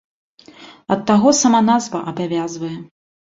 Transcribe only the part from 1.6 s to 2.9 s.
назва абавязвае.